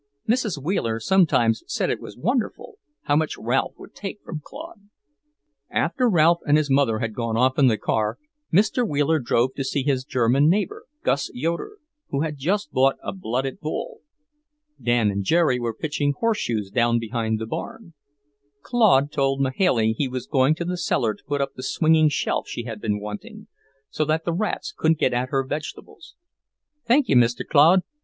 Mrs. 0.27 0.57
Wheeler 0.57 0.99
sometimes 0.99 1.63
said 1.67 1.91
it 1.91 2.01
was 2.01 2.17
wonderful, 2.17 2.79
how 3.03 3.15
much 3.15 3.37
Ralph 3.37 3.73
would 3.77 3.93
take 3.93 4.19
from 4.23 4.41
Claude. 4.43 4.89
After 5.69 6.09
Ralph 6.09 6.39
and 6.47 6.57
his 6.57 6.71
mother 6.71 6.97
had 6.97 7.13
gone 7.13 7.37
off 7.37 7.59
in 7.59 7.67
the 7.67 7.77
car, 7.77 8.17
Mr. 8.51 8.81
Wheeler 8.83 9.19
drove 9.19 9.53
to 9.53 9.63
see 9.63 9.83
his 9.83 10.03
German 10.03 10.49
neighbour, 10.49 10.85
Gus 11.03 11.29
Yoeder, 11.35 11.77
who 12.09 12.21
had 12.21 12.39
just 12.39 12.71
bought 12.71 12.95
a 13.03 13.13
blooded 13.13 13.59
bull. 13.59 13.99
Dan 14.81 15.11
and 15.11 15.23
Jerry 15.23 15.59
were 15.59 15.71
pitching 15.71 16.15
horseshoes 16.17 16.71
down 16.71 16.97
behind 16.97 17.37
the 17.37 17.45
barn. 17.45 17.93
Claude 18.63 19.11
told 19.11 19.39
Mahailey 19.39 19.93
he 19.95 20.07
was 20.07 20.25
going 20.25 20.55
to 20.55 20.65
the 20.65 20.77
cellar 20.77 21.13
to 21.13 21.23
put 21.25 21.41
up 21.41 21.53
the 21.53 21.61
swinging 21.61 22.09
shelf 22.09 22.47
she 22.49 22.63
had 22.63 22.81
been 22.81 22.99
wanting, 22.99 23.45
so 23.91 24.03
that 24.05 24.25
the 24.25 24.33
rats 24.33 24.73
couldn't 24.75 24.99
get 24.99 25.13
at 25.13 25.29
her 25.29 25.43
vegetables. 25.45 26.15
"Thank 26.87 27.07
you, 27.07 27.15
Mr. 27.15 27.45
Claude. 27.47 27.81